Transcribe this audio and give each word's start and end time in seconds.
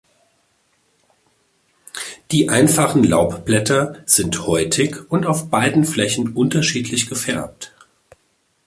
Die 2.31 2.49
einfachen 2.49 3.03
Laubblätter 3.03 3.97
sind 4.07 4.47
häutig 4.47 4.95
und 5.11 5.27
auf 5.27 5.51
beiden 5.51 5.85
Flächen 5.85 6.33
unterschiedlich 6.33 7.07
gefärbt. 7.07 7.71